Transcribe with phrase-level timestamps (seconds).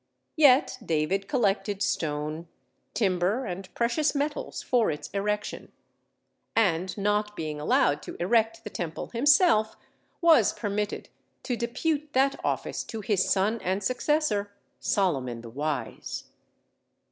[0.35, 2.47] Yet David collected stone,
[2.95, 5.71] timber, and precious metals for its erection;
[6.55, 9.77] and, not being allowed to erect the temple himself,
[10.19, 11.09] was permitted
[11.43, 16.23] to depute that office to his son and successor, "Solomon the Wise."